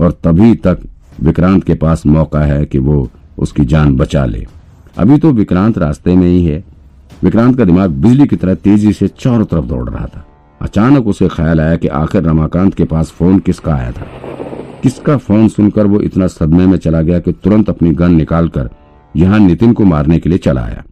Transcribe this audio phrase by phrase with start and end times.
[0.00, 0.78] और तभी तक
[1.20, 4.46] विक्रांत के पास मौका है कि वो उसकी जान बचा ले।
[4.98, 6.64] अभी तो विक्रांत रास्ते में ही है।
[7.22, 10.26] विक्रांत का दिमाग बिजली की तरह तेज़ी से चारों तरफ़ दौड़ रहा था।
[10.62, 14.06] अचानक उसे ख्याल आया कि आखिर रमाकांत के पास फ़ोन किसका आया था।
[14.82, 18.70] किसका फ़ोन सुनकर वो इतना सदमे में चला गया कि तुरंत अपनी गन निकालकर
[19.16, 20.84] यहाँ नितिन को मारने के लिए चला आया।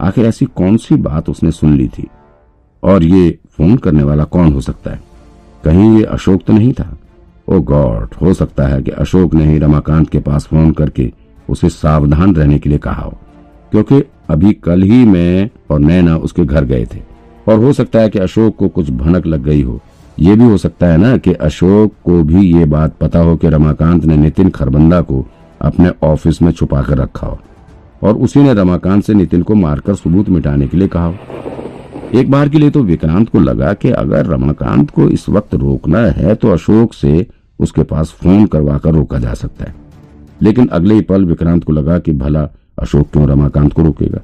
[0.00, 2.06] आखिर ऐसी कौन सी बात उसने सुन ली थी?
[2.82, 5.00] और ये फ़ोन करने वाला कौन हो सकता है?
[5.64, 6.98] कहीं ये अशोक तो नहीं था?
[7.48, 11.12] ओ गॉड, हो सकता है कि अशोक ने ही रमाकांत के पास फ़ोन करके
[11.48, 13.18] उसे सावधान रहने के लिए कहा हो।
[13.70, 17.02] क्योंकि अभी कल ही मैं और नैना उसके घर गए थे।
[17.48, 19.80] और हो सकता है कि अशोक को कुछ भनक लग गई हो।
[20.18, 23.48] ये भी हो सकता है ना कि अशोक को भी ये बात पता हो कि
[23.48, 25.26] रमाकांत ने नितिन खरबंदा को
[25.60, 27.38] अपने ऑफ़िस में छुपा कर रखा हो।
[28.02, 31.14] और उसी ने रमाकांत से नितिन को मारकर सबूत मिटाने के लिए कहा हो।
[32.14, 35.98] एक बार के लिए तो विक्रांत को लगा कि अगर रमाकांत को इस वक्त रोकना
[35.98, 37.26] है तो अशोक से
[37.58, 39.74] उसके पास फ़ोन करवा कर रोका जा सकता है।
[40.42, 44.20] लेकिन अगले ही पल विक्रांत को लगा कि भला अशोक क्यों रमाकांत को रोकेगा?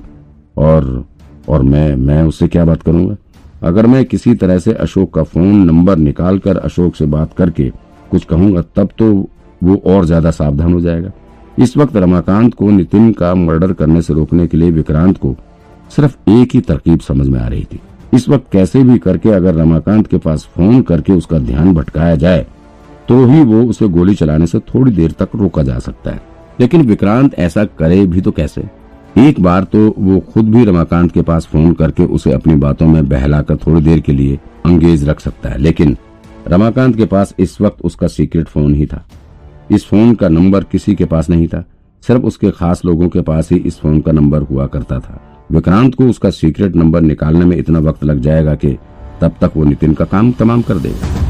[0.56, 1.05] और
[1.48, 3.17] और मैं मैं उससे क्या बात करूँगा?
[3.62, 7.69] अगर मैं किसी तरह से अशोक का फ़ोन नंबर निकालकर अशोक से बात करके
[8.11, 9.12] कुछ कहूँगा, तब तो
[9.62, 11.11] वो और ज़्यादा सावधान हो जाएगा।
[11.58, 15.34] इस वक्त रमाकांत को नितिन का मर्डर करने से रोकने के लिए विक्रांत को
[15.91, 17.81] सिर्फ़ एक ही तरकीब समझ में आ रही थी।
[18.14, 22.47] इस वक्त कैसे भी करके अगर रमाकांत के पास फ़ोन करके उसका ध्यान भटकाया जाए
[23.11, 26.20] तो ही वो उसे गोली चलाने से थोड़ी देर तक रोका जा सकता है।
[26.61, 28.64] लेकिन विक्रांत ऐसा करे भी तो कैसे?
[29.19, 33.08] एक बार तो वो खुद भी रमाकांत के पास फ़ोन करके उसे अपनी बातों में
[33.08, 35.97] बहलाकर थोड़ी देर के लिए अंगेज रख सकता है। लेकिन
[36.48, 39.06] रमाकांत के पास इस वक्त उसका सीक्रेट फ़ोन ही था।
[39.70, 41.64] इस फ़ोन का नंबर किसी के पास नहीं था।
[42.06, 45.95] सिर्फ़ उसके खास लोगों के पास ही इस फ़ोन का नंबर हुआ करता था। विक्रांत
[45.95, 48.77] को उसका सीक्रेट नंबर निकालने में इतना वक्त लग जाएगा कि
[49.20, 51.30] तब तक वो नितिन का काम तमाम कर देगा।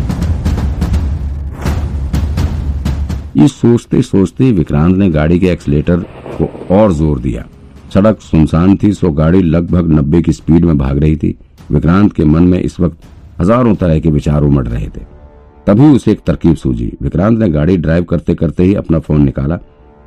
[3.40, 6.00] ये सोचते सोचते विक्रांत ने गाड़ी के एक्सीटर
[6.32, 7.44] को और ज़ोर दिया।
[7.94, 11.34] सड़क सुनसान थी, सो गाड़ी लगभग नब्बे की स्पीड में भाग रही थी।
[11.70, 12.98] विक्रांत के मन में इस वक्त
[13.40, 15.04] हज़ारों तरह के विचार उमड़ रहे थे।
[15.66, 19.58] तभी उसे एक तरकीब सूझी। विक्रांत ने गाड़ी ड्राइव करते करते ही अपना फ़ोन निकाला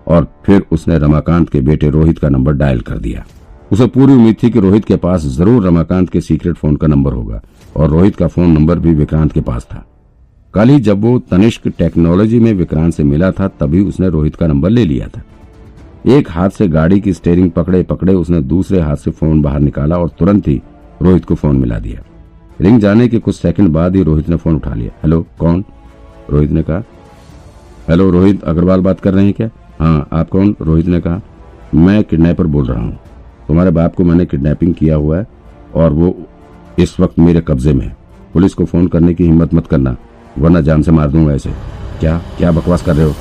[0.08, 3.26] और फिर उसने रमाकांत के बेटे रोहित का नंबर डायल कर दिया।
[3.72, 7.14] उसे पूरी उम्मीद थी कि रोहित के पास ज़रूर रमाकांत के सीक्रेट फ़ोन का नंबर
[7.14, 7.42] होगा
[7.76, 9.86] और रोहित का फ़ोन नंबर भी विक्रांत के पास था।
[10.54, 14.48] कल ही जब वो तनिष्क टेक्नोलॉजी में विक्रांत से मिला था, तभी उसने रोहित का
[14.48, 15.22] नंबर ले लिया था।
[16.08, 19.98] एक हाथ से गाड़ी की स्टेयरिंग पकड़े पकड़े उसने दूसरे हाथ से फ़ोन बाहर निकाला
[19.98, 20.62] और तुरंत ही
[21.02, 22.02] रोहित को फ़ोन मिला दिया।
[22.62, 25.66] रिंग जाने के कुछ सेकंड बाद ही रोहित ने फ़ोन उठा लिया। हेलो कौन?
[26.30, 26.84] रोहित ने कहा।
[27.90, 29.50] हेलो रोहित, अग्रवाल बात कर रहे हैं क्या?
[29.80, 30.56] हाँ आप कौन?
[30.62, 31.22] रोहित ने कहा।
[31.76, 33.00] मैं किडनैपर बोल रहा हूँ।
[33.48, 35.28] तुम्हारे बाप को मैंने किडनैपिंग किया हुआ है
[35.76, 36.18] और वो
[36.80, 37.98] इस वक्त मेरे कब्जे में है।
[38.34, 39.98] पुलिस को फ़ोन करने की हिम्मत मत करना।
[40.38, 41.50] वरना जान से मार दूँगा ऐसे
[42.00, 42.18] क्या?
[42.38, 43.14] क्या बकवास कर रहे हो?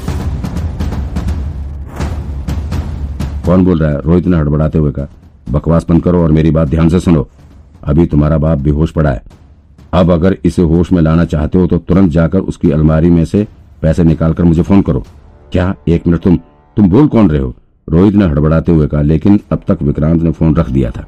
[3.47, 4.01] कौन बोल रहा है?
[4.01, 5.09] रोहित ने हड़बड़ाते हुए कहा
[5.51, 7.27] बकवास बंद करो और मेरी बात ध्यान से सुनो।
[7.85, 9.23] अभी तुम्हारा बाप बेहोश पड़ा है।
[9.93, 13.47] अब अगर इसे होश में लाना चाहते हो तो तुरंत जाकर उसकी अलमारी में से
[13.83, 15.05] पैसे निकालकर मुझे फ़ोन करो।
[15.53, 15.75] क्या?
[15.89, 16.37] एक मिनट, तुम
[16.77, 17.55] तुम बोल कौन रहे हो?
[17.89, 21.05] रोहित ने हड़बड़ाते हुए कहा, लेकिन अब तक विक्रांत ने फ़ोन रख दिया था।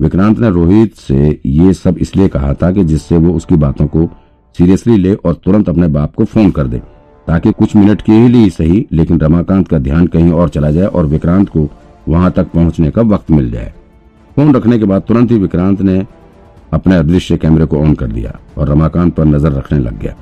[0.00, 4.08] विक्रांत ने रोहित से ये सब इसलिए कहा था कि जिससे वो उसकी बातों को
[4.56, 6.78] सीरियसली ले और तुरंत अपने बाप को फ़ोन कर दे,
[7.26, 11.06] ताकि कुछ मिनट के लिए सही, लेकिन रमाकांत का ध्यान कहीं और चला जाए और
[11.06, 11.68] विक्रांत को
[12.08, 13.72] वहाँ तक पहुँचने का वक्त मिल जाए।
[14.36, 16.04] फ़ोन रखने के बाद तुरंत ही विक्रांत ने
[16.72, 20.14] अपने अदृश्य कैमरे को ऑन कर दिया और रमाकांत पर नज़र रखने लग गया।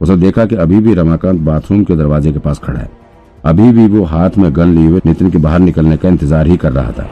[0.00, 2.90] उसे देखा कि अभी भी रमाकांत बाथरूम के दरवाजे के पास खड़ा है।
[3.44, 6.56] अभी भी वो हाथ में गन लिए हुए नितिन के बाहर निकलने का इंतज़ार ही
[6.56, 7.08] कर रहा था।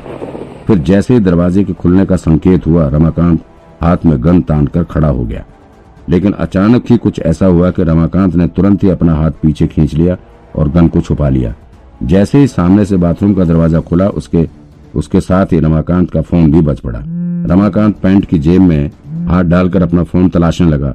[0.66, 3.44] फिर जैसे ही दरवाजे के खुलने का संकेत हुआ, रमाकांत
[3.80, 5.44] हाथ में गन तान खड़ा हो गया।
[6.08, 9.94] लेकिन अचानक ही कुछ ऐसा हुआ कि रमाकांत ने तुरंत ही अपना हाथ पीछे खींच
[9.94, 10.16] लिया
[10.56, 11.54] और गन को छुपा लिया।
[12.04, 14.48] जैसे ही सामने से बाथरूम का दरवाज़ा खुला, उसके
[14.94, 16.98] उसके साथ ही रमाकांत का फ़ोन भी बच पड़ा।
[17.46, 18.90] रमाकांत पैंट की जेब में
[19.26, 20.94] हाथ डालकर अपना फ़ोन तलाशने लगा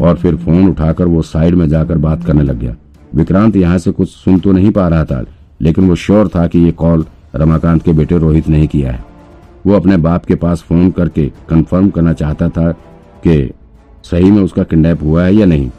[0.00, 2.74] और फिर फ़ोन उठाकर वो साइड में जाकर बात करने लग गया।
[3.14, 5.24] विक्रांत यहाँ से कुछ सुन तो नहीं पा रहा था,
[5.60, 7.04] लेकिन वो श्योर था कि ये कॉल
[7.34, 9.04] रमाकांत के बेटे रोहित ने ही किया है।
[9.66, 12.70] वो अपने बाप के पास फ़ोन करके कंफर्म करना चाहता था
[13.24, 13.38] कि
[14.04, 15.70] सही में उसका किडनैप हुआ है या नहीं?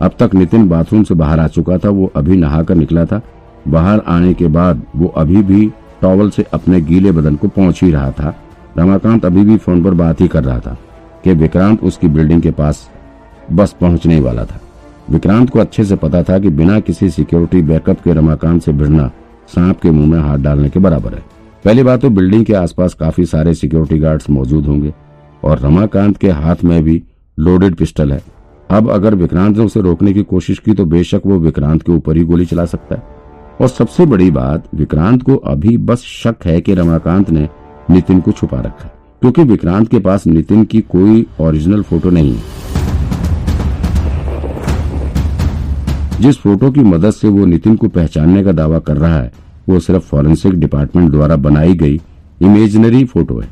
[0.00, 3.20] अब तक नितिन बाथरूम से बाहर आ चुका था, वो अभी नहाकर निकला था।
[3.68, 5.66] बाहर आने के बाद वो अभी भी
[6.02, 8.34] टॉवल से अपने गीले बदन को पहुँच ही रहा था।
[8.78, 10.76] रमाकांत अभी भी फ़ोन पर बात ही कर रहा था
[11.24, 12.88] कि विक्रांत उसकी बिल्डिंग के पास
[13.52, 14.60] बस पहुँचने वाला था।
[15.10, 19.10] विक्रांत को अच्छे से पता था कि बिना किसी सिक्योरिटी बैकअप के रमाकांत से भिड़ना
[19.48, 21.22] सांप के मुँह में हाथ डालने के बराबर है।
[21.64, 24.92] पहली बात तो बिल्डिंग के आसपास काफ़ी सारे सिक्योरिटी गार्ड्स मौजूद होंगे
[25.44, 27.02] और रमाकांत के हाथ में भी
[27.42, 28.22] लोडेड पिस्टल है।
[28.70, 32.16] अब अगर विक्रांत ने उसे रोकने की कोशिश की तो बेशक वो विक्रांत के ऊपर
[32.16, 33.02] ही गोली चला सकता है।
[33.60, 37.48] और सबसे बड़ी बात, विक्रांत को अभी बस शक है कि रमाकांत ने
[37.90, 38.88] नितिन को छुपा रखा
[39.22, 42.60] क्योंकि विक्रांत के पास नितिन की कोई ओरिजिनल फ़ोटो नहीं है।
[46.20, 49.32] जिस फ़ोटो की मदद से वो नितिन को पहचानने का दावा कर रहा है,
[49.68, 52.00] वो सिर्फ़ फॉरेंसिक डिपार्टमेंट द्वारा बनाई गई
[52.42, 53.48] इमेजिनरी फ़ोटो है।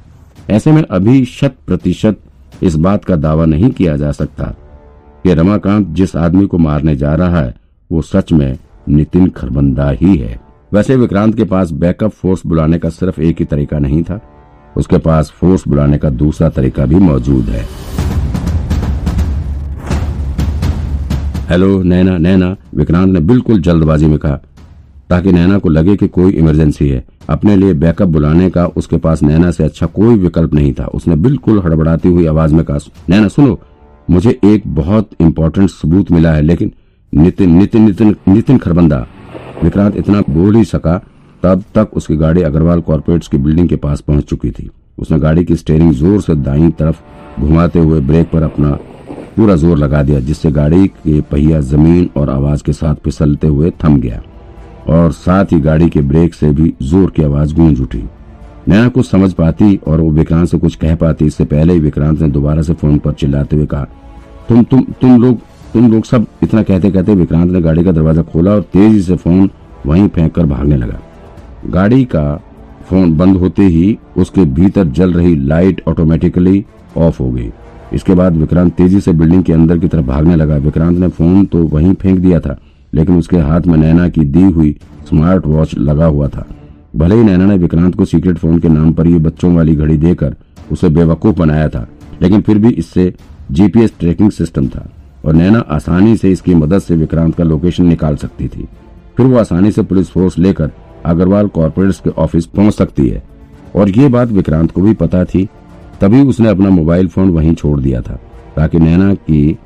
[0.51, 2.19] ऐसे में अभी शत प्रतिशत
[2.63, 4.45] इस बात का दावा नहीं किया जा सकता
[5.25, 7.55] कि रमाकांत जिस आदमी को मारने जा रहा है,
[7.93, 8.59] वो सच में
[8.89, 10.41] नितिन खरबंदा ही है।
[10.73, 14.21] वैसे विक्रांत के पास बैकअप फोर्स बुलाने का सिर्फ़ एक ही तरीका नहीं था।
[14.77, 17.67] उसके पास फोर्स बुलाने का दूसरा तरीका भी मौजूद है।
[21.49, 24.41] हेलो, नैना नैना, विक्रांत ने बिल्कुल जल्दबाजी में कहा,
[25.09, 29.23] ताकि नैना को लगे कि कोई इमरजेंसी है। अपने लिए बैकअप बुलाने का उसके पास
[29.23, 32.79] नैना से अच्छा कोई विकल्प नहीं था। उसने बिल्कुल हड़बड़ाती हुई आवाज़ में कहा,
[33.11, 33.59] नैना, सुनो,
[34.09, 36.73] मुझे एक बहुत इंपॉर्टेंट सबूत मिला है, लेकिन
[37.13, 39.07] नितिन नितिन नितिन नितिन खरबंदा,
[39.63, 40.97] विक्रांत इतना बोल ही सका,
[41.43, 44.69] तब तक उसकी गाड़ी अग्रवाल कॉर्पोरेट्स की बिल्डिंग के पास पहुँच चुकी थी।
[44.99, 48.71] उसने गाड़ी की स्टेयरिंग ज़ोर से दाई तरफ़ घुमाते हुए ब्रेक पर अपना
[49.37, 53.71] पूरा ज़ोर लगा दिया, जिससे गाड़ी के पहिया ज़मीन और आवाज़ के साथ फिसलते हुए
[53.85, 54.23] थम गया।
[54.89, 58.03] और साथ ही गाड़ी के ब्रेक से भी ज़ोर की आवाज़ गूंज उठी।
[58.69, 62.21] नैना कुछ समझ पाती और वो विक्रांत से कुछ कह पाती। इससे पहले ही विक्रांत
[62.21, 63.85] ने दोबारा से फ़ोन पर चिल्लाते हुए कहा,
[64.49, 65.39] तुम तुम तुम लोग
[65.73, 69.17] तुम लोग सब इतना कहते कहते विक्रांत ने गाड़ी का दरवाज़ा खोला और तेज़ी से
[69.17, 69.51] फ़ोन
[69.87, 70.99] वहीं फेंक कर भागने लगा।
[71.69, 72.35] गाड़ी का
[72.89, 76.65] फ़ोन बंद होते ही उसके भीतर जल रही लाइट ऑटोमेटिकली
[76.99, 77.51] ऑफ़ हो गई।
[77.93, 81.45] इसके बाद विक्रांत तेज़ी से बिल्डिंग के अंदर की तरफ़ भागने लगा। विक्रांत ने फ़ोन
[81.45, 82.59] तो वहीं फेंक दिया था।
[82.93, 84.77] लेकिन उसके हाथ में नैना की दी हुई
[85.09, 86.47] स्मार्ट वॉच लगा हुआ था।
[86.97, 89.97] भले ही नैना ने विक्रांत को सीक्रेट फ़ोन के नाम पर ये बच्चों वाली घड़ी
[89.97, 90.35] देकर
[90.73, 91.87] उसे बेवकूफ़ बनाया था,
[92.23, 93.13] लेकिन फिर भी इससे
[93.51, 94.89] जीपीएस ट्रैकिंग सिस्टम था
[95.25, 98.67] और नैना आसानी से इसकी मदद से विक्रांत का लोकेशन निकाल सकती थी।
[99.17, 100.71] फिर वो आसानी से पुलिस फोर्स लेकर
[101.07, 103.23] अग्रवाल कॉर्पोरेट्स के ऑफ़िस पहुँच सकती है।
[103.77, 105.49] और ये बात विक्रांत को भी पता थी,
[106.01, 108.19] तभी उसने अपना मोबाइल फ़ोन वहीं छोड़ दिया था,
[108.57, 109.59] ताकि नैना की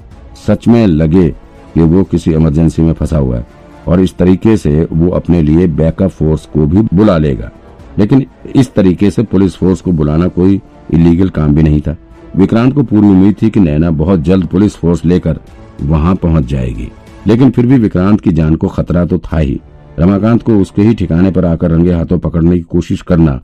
[0.47, 1.29] सच में लगे
[1.75, 3.47] कि वो किसी इमरजेंसी में फंसा हुआ है।
[3.89, 7.51] और इस तरीके से वो अपने लिए बैकअप फोर्स को भी बुला लेगा।
[7.99, 8.27] लेकिन
[8.57, 10.61] इस तरीके से पुलिस फोर्स को बुलाना कोई
[10.91, 11.97] इलीगल काम भी नहीं था।
[12.37, 15.39] विक्रांत को पूरी उम्मीद थी कि नैना बहुत जल्द पुलिस फोर्स लेकर
[15.83, 16.93] वहाँ पहुँच जाएगी।
[17.27, 19.61] लेकिन फिर भी विक्रांत की जान को खतरा तो था ही।
[19.99, 23.41] रमाकांत को उसके ही ठिकाने पर आकर रंगे हाथों पकड़ने की कोशिश करना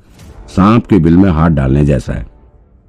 [0.49, 2.27] सांप के बिल में हाथ डालने जैसा है।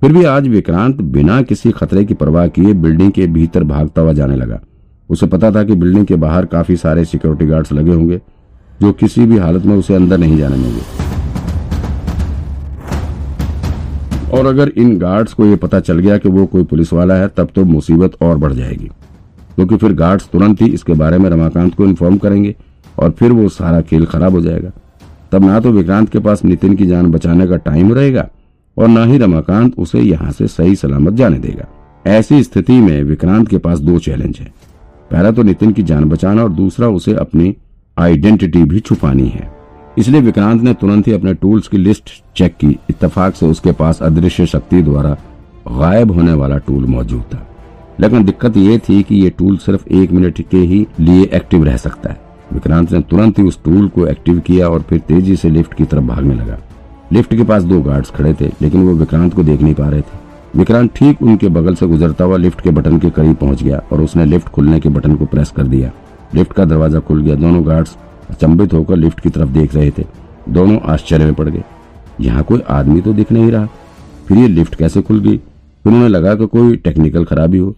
[0.01, 4.13] फिर भी आज विक्रांत बिना किसी खतरे की परवाह किए बिल्डिंग के भीतर भागता हुआ
[4.13, 4.59] जाने लगा।
[5.11, 8.21] उसे पता था कि बिल्डिंग के बाहर काफ़ी सारे सिक्योरिटी गार्ड्स लगे होंगे,
[8.81, 10.81] जो किसी भी हालत में उसे अंदर नहीं जाने देंगे।
[14.37, 17.27] और अगर इन गार्ड्स को यह पता चल गया कि वो कोई पुलिस वाला है,
[17.27, 18.89] तब तो मुसीबत और बढ़ जाएगी।
[19.55, 22.55] क्योंकि फिर गार्ड्स तुरंत ही इसके बारे में रमाकांत को इन्फॉर्म करेंगे,
[22.99, 24.71] और फिर वो सारा खेल खराब हो जाएगा।
[25.31, 28.27] तब ना तो विक्रांत के पास नितिन की जान बचाने का टाइम रहेगा,
[28.77, 31.67] और ना ही रमाकांत उसे यहाँ से सही सलामत जाने देगा।
[32.05, 34.60] ऐसी स्थिति में विक्रांत के पास दो चैलेंज है।
[35.11, 37.55] पहला तो नितिन की जान बचाना और दूसरा उसे अपनी
[37.97, 39.51] आइडेंटिटी भी छुपानी है।
[39.97, 44.01] इसलिए विक्रांत ने तुरंत ही अपने टूल्स की लिस्ट चेक की। इत्तेफाक से उसके पास
[44.01, 45.17] अदृश्य शक्ति द्वारा
[45.67, 47.47] गायब होने वाला टूल मौजूद था।
[47.99, 51.77] लेकिन दिक्कत ये थी कि ये टूल सिर्फ़ एक मिनट के ही लिए एक्टिव रह
[51.77, 52.21] सकता है।
[52.53, 55.83] विक्रांत ने तुरंत ही उस टूल को एक्टिव किया और फिर तेज़ी से लिफ्ट की
[55.83, 56.57] तरफ़ भागने लगा।
[57.13, 60.01] लिफ्ट के पास दो गार्ड्स खड़े थे, लेकिन वो विक्रांत को देख नहीं पा रहे
[60.01, 63.81] थे। विक्रांत ठीक उनके बगल से गुजरता हुआ लिफ्ट के बटन के करीब पहुँच गया
[63.91, 65.91] और उसने लिफ्ट खुलने के बटन को प्रेस कर दिया।
[66.35, 67.95] लिफ्ट का दरवाज़ा खुल गया। दोनों गार्ड्स
[68.29, 70.05] अचंबित होकर लिफ्ट की तरफ़ देख रहे थे।
[70.49, 71.63] दोनों आश्चर्य में पड़ गए।
[72.21, 73.65] यहाँ कोई आदमी तो दिख नहीं रहा।
[74.27, 75.37] फिर ये लिफ्ट कैसे खुल गई?
[75.37, 77.75] फिर उन्हें लगा कि कोई टेक्निकल खराबी हो।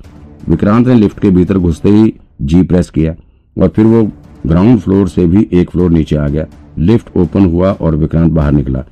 [0.50, 3.14] विक्रांत ने लिफ्ट के भीतर घुसते ही जी प्रेस किया
[3.58, 4.04] और फिर वो
[4.48, 6.46] ग्राउंड फ्लोर से भी एक फ्लोर नीचे आ गया।
[6.80, 8.84] लिफ्ट ओपन हुआ और विक्रांत बाहर निकला।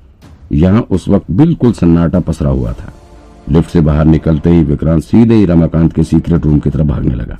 [0.53, 2.93] यहाँ उस वक्त बिल्कुल सन्नाटा पसरा हुआ था।
[3.49, 7.15] लिफ्ट से बाहर निकलते ही विक्रांत सीधे ही रमाकांत के सीक्रेट रूम की तरफ़ भागने
[7.15, 7.37] लगा।